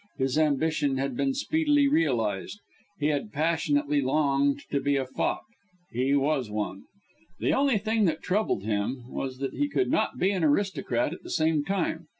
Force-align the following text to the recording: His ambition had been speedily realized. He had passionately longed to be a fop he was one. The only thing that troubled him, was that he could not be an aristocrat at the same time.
His 0.17 0.35
ambition 0.39 0.97
had 0.97 1.15
been 1.15 1.35
speedily 1.35 1.87
realized. 1.87 2.59
He 2.99 3.09
had 3.09 3.31
passionately 3.31 4.01
longed 4.01 4.63
to 4.71 4.79
be 4.79 4.95
a 4.95 5.05
fop 5.05 5.43
he 5.91 6.15
was 6.15 6.49
one. 6.49 6.85
The 7.39 7.53
only 7.53 7.77
thing 7.77 8.05
that 8.05 8.23
troubled 8.23 8.63
him, 8.63 9.03
was 9.07 9.37
that 9.37 9.53
he 9.53 9.69
could 9.69 9.91
not 9.91 10.17
be 10.17 10.31
an 10.31 10.43
aristocrat 10.43 11.13
at 11.13 11.21
the 11.21 11.29
same 11.29 11.63
time. 11.63 12.07